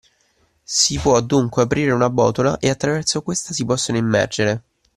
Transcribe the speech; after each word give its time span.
Si 0.63 0.97
può 0.97 1.21
dunque 1.21 1.61
aprire 1.61 1.91
una 1.91 2.09
botola 2.09 2.57
e 2.57 2.71
attraverso 2.71 3.21
questa 3.21 3.53
si 3.53 3.63
possono 3.65 3.99
immergere 3.99 4.63